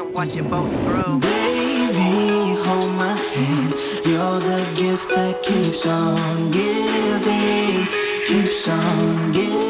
[0.00, 1.18] watch your folks grow.
[1.18, 3.74] Baby, hold my hand.
[4.06, 7.86] You're the gift that keeps on giving,
[8.26, 9.60] keeps on giving.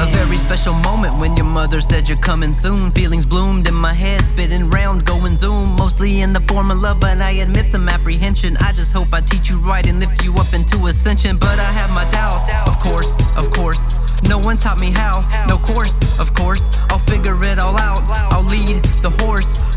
[0.00, 2.90] A very special moment when your mother said you're coming soon.
[2.90, 5.76] Feelings bloomed in my head, spinning round, going zoom.
[5.76, 8.56] Mostly in the form of love, but I admit some apprehension.
[8.60, 11.36] I just hope I teach you right and lift you up into ascension.
[11.36, 13.88] But I have my doubts, of course, of course.
[14.28, 16.70] No one taught me how, no course, of course.
[16.90, 17.01] I'll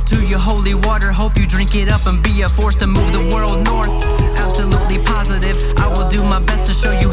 [0.05, 1.11] to your holy water.
[1.11, 3.89] Hope you drink it up and be a force to move the world north.
[4.37, 5.57] Absolutely positive.
[5.77, 7.09] I will do my best to show you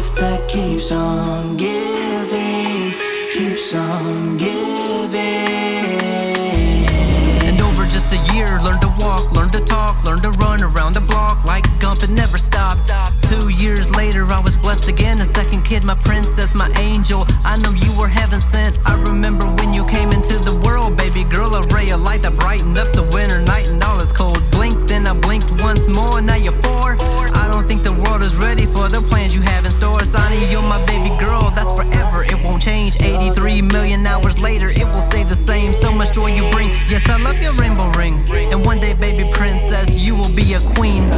[0.00, 2.92] gift that keeps on giving,
[3.32, 5.20] keeps on giving.
[7.44, 10.94] And over just a year, learned to walk, learned to talk, learned to run around
[10.94, 12.90] the block like Gump and never stopped.
[13.28, 15.20] Two years later, I was blessed again.
[15.20, 17.26] A second kid, my princess, my angel.
[17.44, 17.58] I
[32.96, 35.74] It 83 million hours later, it will stay the same.
[35.74, 36.70] So much joy you bring.
[36.88, 38.14] Yes, I love your rainbow ring.
[38.52, 41.09] And one day, baby princess, you will be a queen.